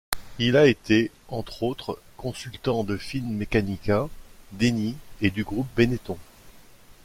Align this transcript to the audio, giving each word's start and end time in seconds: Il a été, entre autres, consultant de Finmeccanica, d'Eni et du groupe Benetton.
Il 0.39 0.57
a 0.57 0.65
été, 0.65 1.11
entre 1.27 1.61
autres, 1.61 2.01
consultant 2.17 2.83
de 2.83 2.97
Finmeccanica, 2.97 4.09
d'Eni 4.51 4.97
et 5.21 5.29
du 5.29 5.43
groupe 5.43 5.67
Benetton. 5.77 6.17